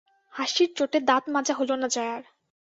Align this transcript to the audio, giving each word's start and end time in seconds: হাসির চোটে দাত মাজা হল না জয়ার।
হাসির 0.33 0.69
চোটে 0.77 0.99
দাত 1.09 1.23
মাজা 1.33 1.53
হল 1.59 1.69
না 1.75 1.87
জয়ার। 1.87 2.23